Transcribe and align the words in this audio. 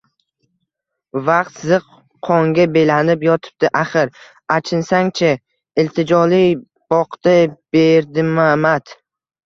-Vaqt 1.27 1.59
ziq, 1.71 1.85
qonga 2.29 2.65
belanib 2.79 3.27
yotibdi 3.29 3.71
axir, 3.83 4.15
achinsang-chi,— 4.59 5.33
iltijoli 5.85 6.43
boqdi 6.91 7.39
Berdimamat. 7.73 9.01